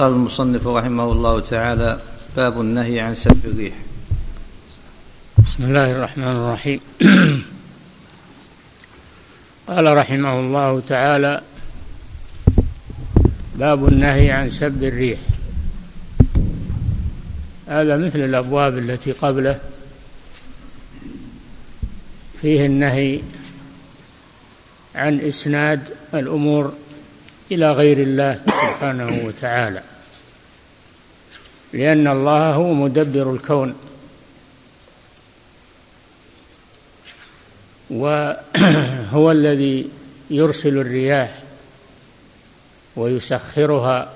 [0.00, 2.00] قال المصنف رحمه الله تعالى
[2.36, 3.74] باب النهي عن سب الريح.
[5.38, 6.80] بسم الله الرحمن الرحيم.
[9.68, 11.42] قال رحمه الله تعالى
[13.54, 15.18] باب النهي عن سب الريح.
[17.68, 19.58] هذا مثل الأبواب التي قبله.
[22.42, 23.20] فيه النهي
[24.94, 25.80] عن إسناد
[26.14, 26.72] الأمور
[27.52, 29.89] إلى غير الله سبحانه وتعالى.
[31.72, 33.74] لأن الله هو مدبر الكون.
[37.90, 39.90] وهو الذي
[40.30, 41.42] يرسل الرياح
[42.96, 44.12] ويسخرها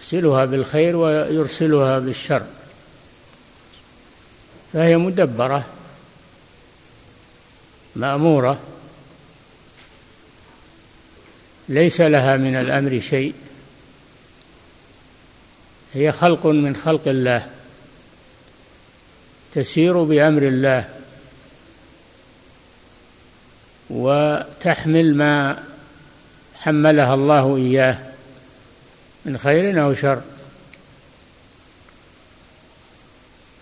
[0.00, 2.42] يرسلها بالخير ويرسلها بالشر.
[4.72, 5.64] فهي مدبرة
[7.96, 8.58] مأمورة
[11.68, 13.34] ليس لها من الأمر شيء.
[15.94, 17.48] هي خلق من خلق الله
[19.54, 20.88] تسير بأمر الله
[23.90, 25.62] وتحمل ما
[26.54, 27.98] حملها الله إياه
[29.24, 30.22] من خير أو شر.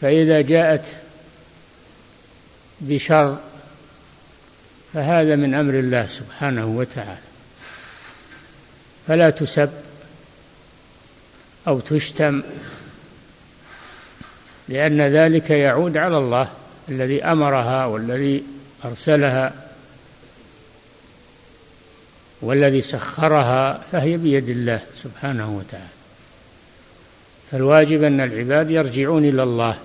[0.01, 0.87] فإذا جاءت
[2.81, 3.39] بشر
[4.93, 7.19] فهذا من أمر الله سبحانه وتعالى.
[9.09, 9.90] فلا تسب.
[11.69, 12.43] أو تشتم.
[14.69, 16.49] لأن ذلك يعود على الله
[16.89, 18.45] الذي أمرها والذي
[18.85, 19.53] أرسلها
[22.43, 26.01] والذي سخرها فهي بيد الله سبحانه وتعالى.
[27.51, 29.79] فالواجب أن العباد يرجعون إلى الله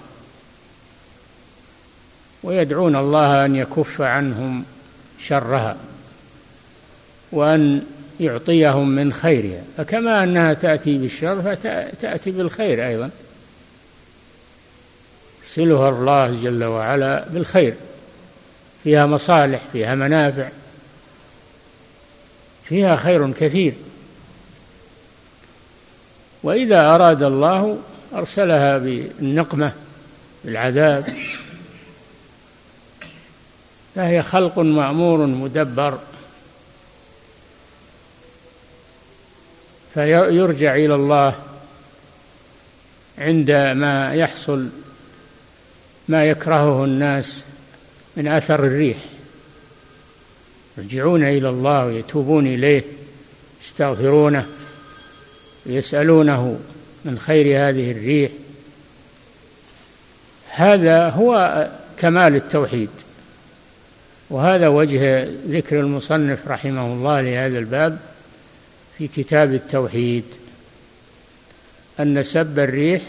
[2.43, 4.63] ويدعون الله أن يكف عنهم
[5.19, 5.77] شرها
[7.31, 7.81] وأن
[8.19, 9.61] يعطيهم من خيرها.
[9.77, 13.09] فكما أنها تأتي بالشر فتاتي بالخير أيضا.
[15.44, 17.73] يرسلها الله جل وعلا بالخير.
[18.83, 20.49] فيها مصالح فيها منافع.
[22.64, 23.73] فيها خير كثير.
[26.43, 27.77] وإذا أراد الله
[28.14, 29.73] أرسلها بالنقمة
[30.45, 31.05] بالعذاب.
[33.95, 35.99] فهي خلق مأمور مدبر.
[39.95, 41.36] فيرجع إلى الله
[43.17, 44.67] عندما يحصل
[46.08, 47.44] ما يكرهه الناس
[48.17, 48.98] من أثر الريح.
[50.78, 52.83] يرجعون إلى الله ويتوبون إليه
[53.64, 54.45] يستغفرونه
[55.66, 56.60] ويسالونه
[57.06, 58.32] من خير هذه الريح.
[60.50, 61.67] هذا هو
[61.98, 62.89] كمال التوحيد
[64.30, 68.00] وهذا وجه ذكر المصنف رحمه الله لهذا الباب.
[68.98, 70.23] في كتاب التوحيد
[72.00, 73.02] أن سب الريح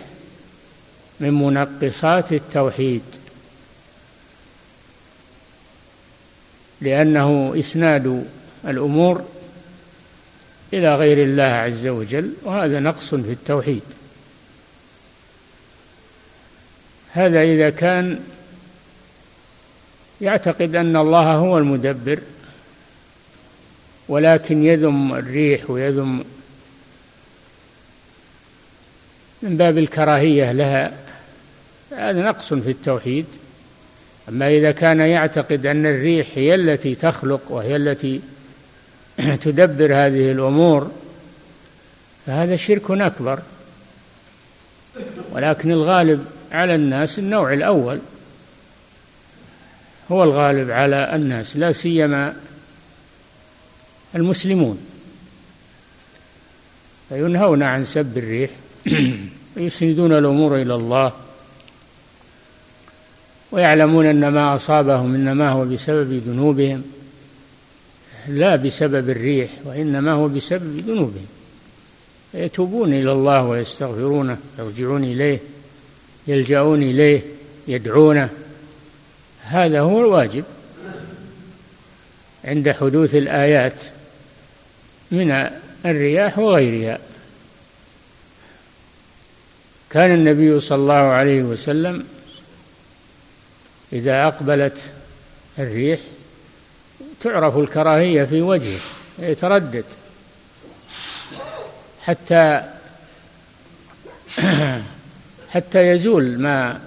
[1.20, 3.02] من منقصات التوحيد
[6.80, 8.26] لأنه إسناد
[8.64, 9.24] الأمور
[10.72, 13.82] إلى غير الله عز وجل وهذا نقص في التوحيد.
[17.12, 18.20] هذا إذا كان
[20.20, 22.18] يعتقد أن الله هو المدبر
[24.08, 26.24] ولكن يذم الريح ويذم
[29.42, 30.92] من باب الكراهية لها.
[31.92, 33.24] هذا نقص في التوحيد.
[34.28, 38.20] أما إذا كان يعتقد أن الريح هي التي تخلق وهي التي
[39.44, 40.90] تدبر هذه الأمور
[42.26, 43.38] فهذا شرك أكبر.
[45.32, 47.98] ولكن الغالب على الناس النوع الأول.
[50.12, 52.36] هو الغالب على الناس لا سيما
[54.14, 54.78] المسلمون.
[57.08, 58.50] فينهون عن سب الريح
[59.56, 61.12] ويسندون الأمور إلى الله
[63.52, 66.82] ويعلمون أن ما أصابهم إنما هو بسبب ذنوبهم.
[68.28, 71.26] لا بسبب الريح وإنما هو بسبب ذنوبهم.
[72.34, 75.38] يتوبون إلى الله ويستغفرونه يرجعون إليه
[76.26, 77.22] يلجأون إليه
[77.68, 78.28] يدعونه.
[79.42, 80.44] هذا هو الواجب
[82.44, 83.82] عند حدوث الآيات.
[85.10, 85.50] من
[85.84, 86.98] الرياح وغيرها.
[89.90, 92.06] كان النبي صلى الله عليه وسلم
[93.92, 94.78] إذا أقبلت
[95.58, 96.00] الريح
[97.20, 98.80] تعرف الكراهية في وجهه
[99.18, 99.84] يتردد.
[102.02, 102.62] حتى
[105.52, 106.80] حتى يزول ما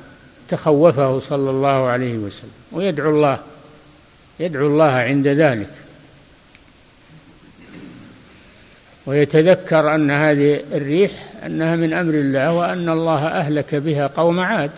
[0.50, 3.40] تخوفه صلى الله عليه وسلم ويدعو الله
[4.40, 5.70] يدعو الله عند ذلك.
[9.10, 11.12] ويتذكر أن هذه الريح
[11.46, 14.72] أنها من أمر الله وأن الله أهلك بها قوم عاد.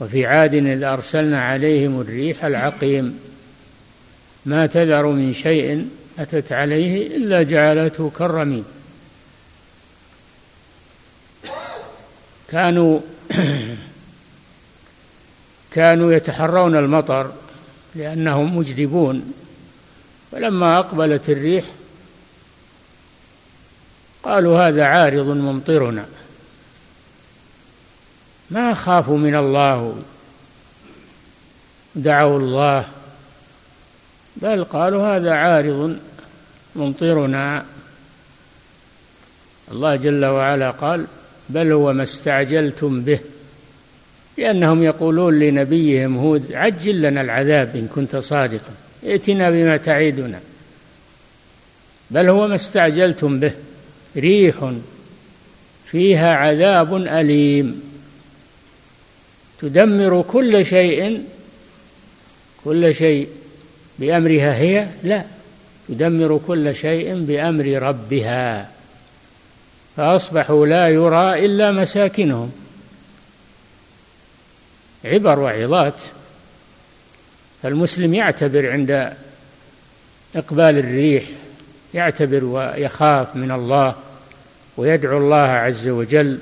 [0.00, 3.18] وفي عاد إذ أرسلنا عليهم الريح العقيم.
[4.46, 5.88] ما تذر من شيء
[6.18, 8.64] أتت عليه إلا جعلته كالرميم.
[12.48, 13.00] كانوا
[15.74, 17.32] كانوا يتحرون المطر
[17.94, 19.32] لأنهم مجدبون
[20.32, 21.64] فلما أقبلت الريح
[24.22, 26.04] قالوا هذا عارض ممطرنا.
[28.50, 29.96] ما خافوا من الله.
[31.94, 32.84] دعوا الله.
[34.36, 35.98] بل قالوا هذا عارض
[36.76, 37.64] ممطرنا.
[39.72, 41.06] الله جل وعلا قال
[41.48, 43.20] بل هو ما استعجلتم به.
[44.38, 48.72] لأنهم يقولون لنبيهم هود عجل لنا العذاب إن كنت صادقا.
[49.04, 50.40] ائتنا بما تعيدنا
[52.10, 53.52] بل هو ما استعجلتم به.
[54.16, 54.72] ريح
[55.86, 57.82] فيها عذاب أليم.
[59.60, 61.24] تدمر كل شيء
[62.64, 63.28] كل شيء
[63.98, 65.24] بأمرها هي لا.
[65.88, 68.70] تدمر كل شيء بأمر ربها.
[69.96, 72.52] فأصبحوا لا يرى إلا مساكنهم.
[75.04, 76.00] عبر وعظات.
[77.62, 79.12] فالمسلم يعتبر عند
[80.36, 81.24] إقبال الريح
[81.94, 83.94] يعتبر ويخاف من الله
[84.76, 86.38] ويدعو الله عز وجل.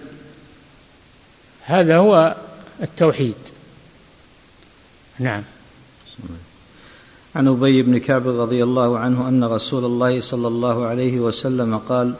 [1.64, 2.36] هذا هو
[2.82, 3.34] التوحيد.
[5.18, 5.42] نعم.
[7.34, 12.14] عن أبي بن كعب رضي الله عنه أن رسول الله صلى الله عليه وسلم قال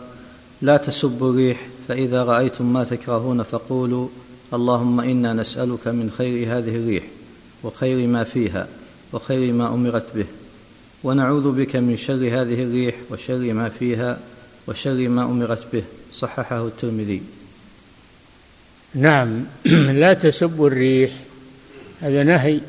[0.62, 4.08] لا تسبوا الريح فإذا رأيتم ما تكرهون فقولوا
[4.54, 7.04] اللهم إنا نسألك من خير هذه الريح
[7.62, 8.68] وخير ما فيها
[9.12, 10.26] وخير ما أمرت به.
[11.04, 14.18] ونعوذ بك من شر هذه الريح وشر ما فيها
[14.66, 15.82] وشر ما أمرت به.
[16.12, 17.22] صححه الترمذي.
[18.94, 19.44] نعم.
[20.02, 21.10] لا تسبوا الريح.
[22.00, 22.60] هذا نهي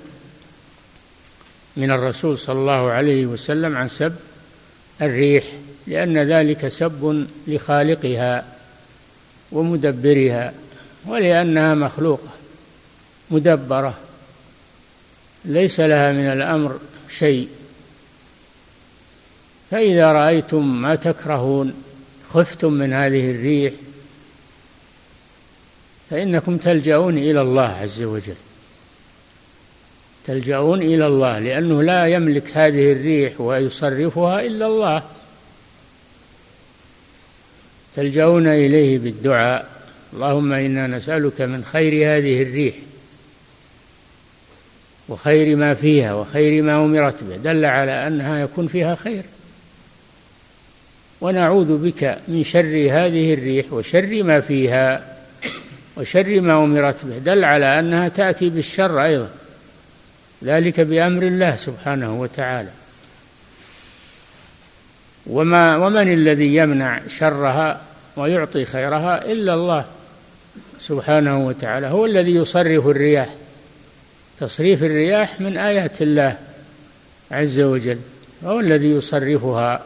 [1.78, 4.16] من الرسول صلى الله عليه وسلم عن سب
[5.02, 5.44] الريح
[5.88, 8.46] لأن ذلك سب لخالقها
[9.52, 10.54] ومدبرها
[11.06, 12.30] ولأنها مخلوقة
[13.32, 13.98] مدبرة.
[15.46, 16.80] ليس لها من الأمر
[17.10, 17.48] شيء.
[19.72, 21.74] فإذا رأيتم ما تكرهون
[22.30, 23.74] خفتم من هذه الريح
[26.10, 28.36] فإنكم تلجؤون إلى الله عز وجل.
[30.28, 35.04] تلجؤون إلى الله لأنه لا يملك هذه الريح ويصرفها إلا الله.
[37.96, 39.70] تلجؤون إليه بالدعاء
[40.14, 42.76] اللهم إنا نسألك من خير هذه الريح
[45.10, 47.36] وخير ما فيها وخير ما أمرت به.
[47.36, 49.24] دل على أنها يكون فيها خير.
[51.22, 55.18] ونعوذ بك من شر هذه الريح وشر ما فيها
[55.98, 57.18] وشر ما أمرت به.
[57.18, 59.30] دل على أنها تأتي بالشر أيضا.
[60.44, 62.70] ذلك بأمر الله سبحانه وتعالى.
[65.28, 67.82] وما ومن الذي يمنع شرها
[68.18, 69.86] ويعطي خيرها إلا الله
[70.80, 71.88] سبحانه وتعالى.
[71.88, 73.30] هو الذي يصرف الرياح.
[74.40, 76.38] تصريف الرياح من آيات الله
[77.32, 78.00] عز وجل.
[78.46, 79.82] هو الذي يصرفها.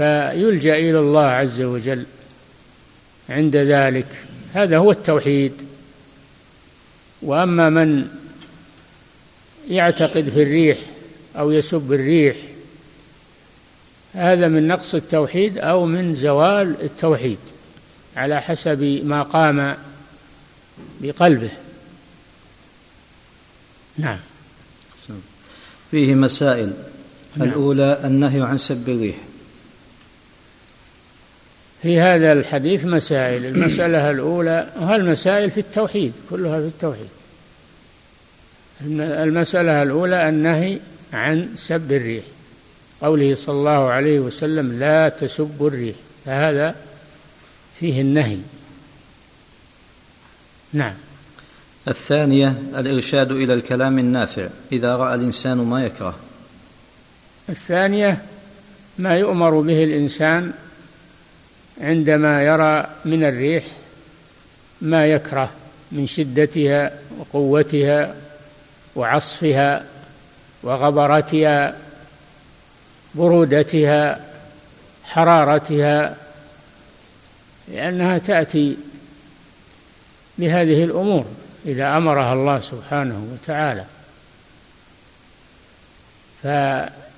[0.00, 2.06] فيلجأ إلى الله عز وجل
[3.28, 4.06] عند ذلك.
[4.54, 5.52] هذا هو التوحيد.
[7.22, 8.08] وأما من
[9.68, 10.78] يعتقد في الريح
[11.38, 12.36] أو يسب الريح
[14.14, 17.38] هذا من نقص التوحيد أو من زوال التوحيد
[18.16, 19.76] على حسب ما قام
[21.00, 21.50] بقلبه.
[23.98, 24.18] نعم.
[25.90, 26.72] فيه مسائل.
[27.36, 27.48] نعم.
[27.48, 29.29] الأولى النهي عن سب الريح.
[31.82, 33.46] في هذا الحديث مسائل.
[33.46, 37.08] المسألة الأولى وهالمسائل في التوحيد كلها في التوحيد.
[39.00, 40.78] المسألة الأولى النهي
[41.12, 42.24] عن سب الريح.
[43.02, 45.96] قوله صلى الله عليه وسلم لا تسبوا الريح.
[46.26, 46.74] فهذا
[47.80, 48.38] فيه النهي.
[50.72, 50.94] نعم.
[51.88, 54.48] الثانية الإرشاد إلى الكلام النافع.
[54.72, 56.16] إذا رأى الإنسان ما يكره.
[57.48, 58.22] الثانية
[58.98, 60.52] ما يؤمر به الإنسان
[61.80, 63.64] عندما يرى من الريح
[64.80, 65.50] ما يكره
[65.92, 68.14] من شدتها وقوتها
[68.96, 69.84] وعصفها
[70.62, 71.76] وغبرتها
[73.14, 74.20] برودتها
[75.04, 76.16] حرارتها
[77.68, 78.76] لأنها تأتي
[80.38, 81.24] بهذه الأمور
[81.66, 83.84] إذا أمرها الله سبحانه وتعالى.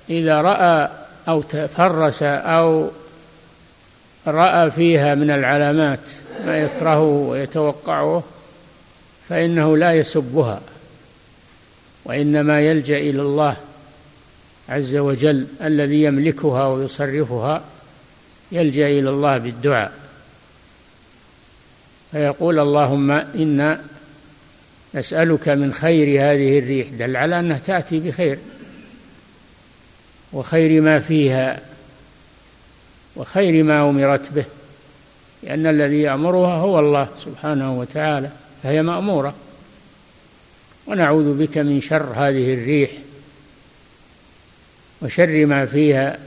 [0.09, 0.89] إذا رأى
[1.27, 2.91] أو تفرس أو
[4.27, 5.99] رأى فيها من العلامات
[6.45, 8.23] ما يكرهه ويتوقعه
[9.29, 10.61] فإنه لا يسبها
[12.05, 13.57] وإنما يلجأ إلى الله
[14.69, 17.63] عز وجل الذي يملكها ويصرفها
[18.51, 19.91] يلجأ إلى الله بالدعاء.
[22.11, 23.81] فيقول اللهم إنا
[24.95, 28.37] نسألك من خير هذه الريح دل على أنها تأتي بخير
[30.33, 31.59] وخير ما فيها
[33.15, 34.45] وخير ما أمرت به
[35.43, 38.29] لأن الذي يأمرها هو الله سبحانه وتعالى
[38.63, 39.35] فهي مأمورة.
[40.87, 42.91] ونعوذ بك من شر هذه الريح
[45.01, 46.19] وشر ما فيها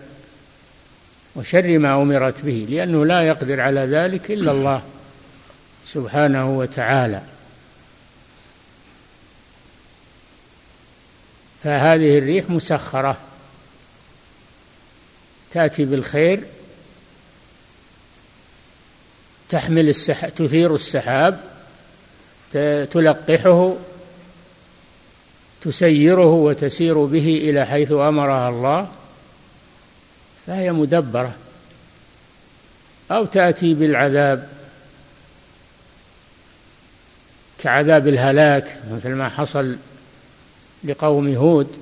[1.37, 4.83] وشر ما أمرت به لأنه لا يقدر على ذلك إلا الله
[5.87, 7.23] سبحانه وتعالى.
[11.65, 13.17] فهذه الريح مسخرة
[15.53, 16.41] تأتي بالخير
[19.49, 21.41] تحمل السحاب تثير السحاب
[22.91, 23.75] تلقحه
[25.63, 28.89] تسيره وتسير به إلى حيث أمرها الله
[30.47, 31.35] فهي مدبرة.
[33.11, 34.49] أو تأتي بالعذاب
[37.59, 39.77] كعذاب الهلاك مثل ما حصل
[40.85, 41.77] لقوم هود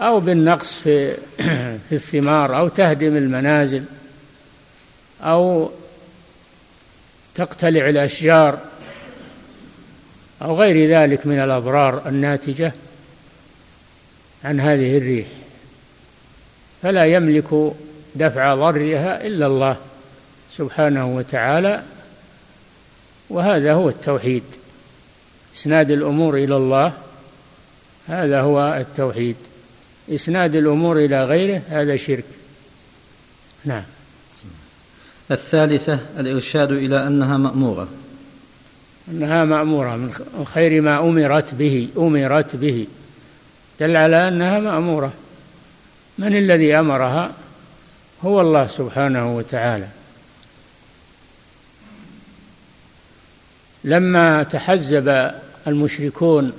[0.00, 1.14] أو بالنقص في
[1.88, 3.84] في الثمار أو تهدم المنازل
[5.22, 5.70] أو
[7.34, 8.58] تقتلع الأشجار
[10.42, 12.72] أو غير ذلك من الأضرار الناتجة
[14.44, 15.26] عن هذه الريح.
[16.82, 17.72] فلا يملك
[18.14, 19.76] دفع ضرها إلا الله
[20.52, 21.82] سبحانه وتعالى
[23.30, 24.42] وهذا هو التوحيد.
[25.54, 26.92] إسناد الأمور إلى الله
[28.08, 29.36] هذا هو التوحيد.
[30.10, 32.24] إسناد الأمور إلى غيره هذا شرك.
[33.64, 33.84] نعم.
[35.30, 37.88] الثالثة الإرشاد إلى أنها مأمورة.
[39.08, 40.12] أنها مأمورة من
[40.54, 42.86] خير ما أمرت به أمرت به.
[43.80, 45.12] دل على أنها مأمورة.
[46.18, 47.30] من الذي أمرها؟
[48.24, 49.88] هو الله سبحانه وتعالى.
[53.84, 55.30] لما تحزب
[55.66, 56.52] المشركون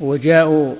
[0.00, 0.74] وجاءوا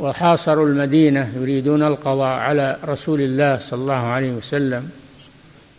[0.00, 4.90] وحاصروا المدينة يريدون القضاء على رسول الله صلى الله عليه وسلم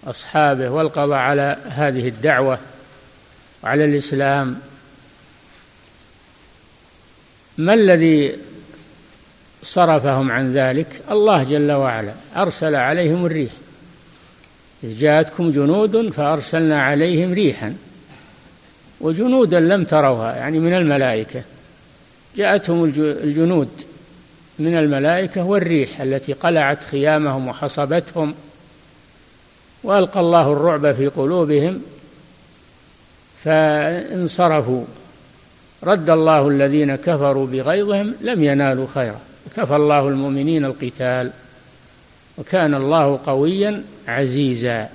[0.08, 2.60] أصحابه والقضاء على هذه الدعوة
[3.64, 4.60] وعلى الإسلام.
[7.58, 8.38] ما الذي
[9.64, 13.52] صرفهم عن ذلك؟ الله جل وعلا أرسل عليهم الريح.
[14.84, 17.76] إذ جاءتكم جنود فأرسلنا عليهم ريحا
[19.02, 21.44] وجنودا لم تروها يعني من الملائكة.
[22.36, 22.84] جاءتهم
[23.24, 23.70] الجنود
[24.62, 28.34] من الملائكة والريح التي قلعت خيامهم وحصبتهم
[29.84, 31.82] وألقى الله الرعب في قلوبهم
[33.44, 34.84] فانصرفوا.
[35.84, 39.20] رد الله الذين كفروا بغيظهم لم ينالوا خيرا.
[39.56, 41.32] كفى الله المؤمنين القتال
[42.38, 44.90] وكان الله قويا عزيزا.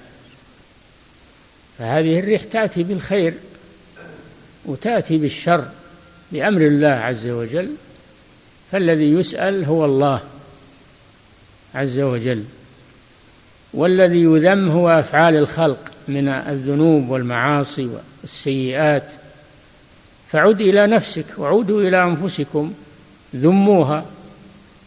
[1.79, 3.35] فهذه الريح تأتي بالخير
[4.65, 5.65] وتأتي بالشر
[6.33, 7.71] بأمر الله عز وجل.
[8.73, 10.21] فالذي يسأل هو الله
[11.75, 12.45] عز وجل
[13.75, 17.91] والذي يذم هو أفعال الخلق من الذنوب والمعاصي
[18.23, 19.11] والسيئات.
[20.29, 22.73] فعد إلى نفسك وعودوا إلى أنفسكم
[23.37, 24.05] ذموها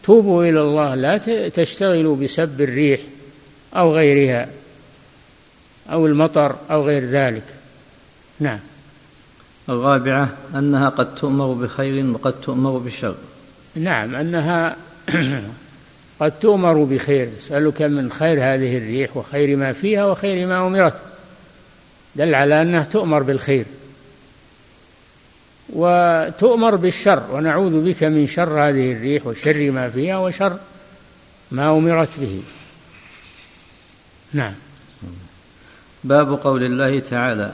[0.04, 1.18] توبوا إلى الله لا
[1.48, 3.00] تشتغلوا بسب الريح
[3.76, 4.48] أو غيرها
[5.90, 7.44] أو المطر أو غير ذلك.
[8.40, 8.58] نعم.
[9.68, 13.14] الرابعة أنها قد تؤمر بخير وقد تؤمر بشر
[13.74, 14.76] نعم أنها
[16.20, 21.00] قد تؤمر بخير اسالك من خير هذه الريح وخير ما فيها وخير ما أمرت.
[22.16, 23.64] دل على أنها تؤمر بالخير.
[25.68, 30.58] وتؤمر بالشر ونعوذ بك من شر هذه الريح وشر ما فيها وشر
[31.50, 32.42] ما أمرت به.
[34.32, 34.54] نعم.
[36.04, 37.52] باب قول الله تعالى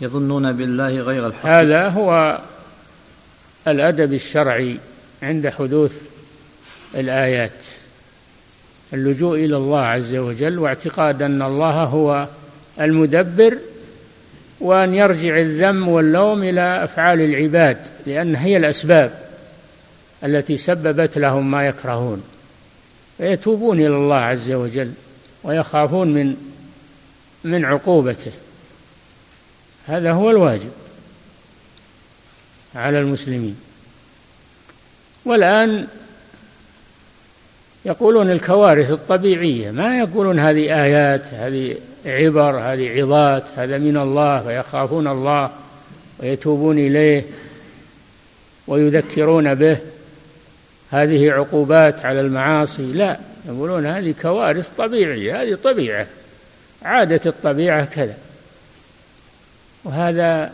[0.00, 1.46] يظنون بالله غير الحق.
[1.46, 2.38] هذا هو
[3.68, 4.78] الأدب الشرعي.
[5.22, 6.02] عند حدوث
[6.94, 7.66] الآيات.
[8.92, 12.28] اللجوء إلى الله عز وجل واعتقاد أن الله هو
[12.80, 13.58] المدبر
[14.60, 19.28] وأن يرجع الذم واللوم إلى أفعال العباد لأن هي الأسباب
[20.24, 22.22] التي سببت لهم ما يكرهون.
[23.18, 24.92] فيتوبون إلى الله عز وجل
[25.44, 26.36] ويخافون من
[27.44, 28.32] من عقوبته.
[29.86, 30.70] هذا هو الواجب
[32.74, 33.56] على المسلمين.
[35.24, 35.86] والآن
[37.84, 45.06] يقولون الكوارث الطبيعية ما يقولون هذه آيات هذه عبر هذه عظات هذا من الله فيخافون
[45.06, 45.50] الله
[46.18, 47.24] ويتوبون إليه
[48.66, 49.78] ويذكرون به.
[50.90, 52.92] هذه عقوبات على المعاصي.
[52.92, 56.06] لا يقولون هذه كوارث طبيعية هذه طبيعة
[56.82, 58.14] عادة الطبيعة كذا.
[59.84, 60.52] وهذا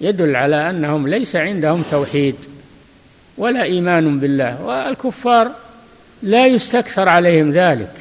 [0.00, 2.36] يدل على أنهم ليس عندهم توحيد.
[3.38, 5.50] ولا إيمان بالله والكفار
[6.22, 7.92] لا يستكثر عليهم ذلك.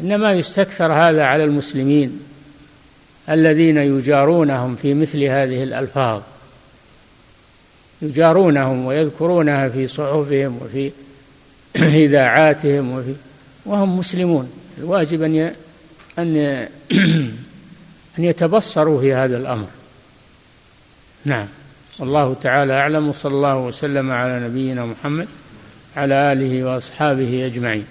[0.00, 2.20] إنما يستكثر هذا على المسلمين
[3.28, 6.22] الذين يجارونهم في مثل هذه الألفاظ.
[8.02, 10.90] يجارونهم ويذكرونها في صحفهم وفي
[12.04, 13.14] إذاعاتهم وفي
[13.66, 14.52] وهم مسلمون.
[14.78, 15.54] الواجب أن
[16.18, 16.36] أن
[18.18, 19.66] أن يتبصروا في هذا الأمر.
[21.24, 21.46] نعم.
[21.98, 25.28] والله تعالى أعلم وصلى الله وسلم على نبينا محمد
[25.96, 27.86] على آله وأصحابه أجمعين.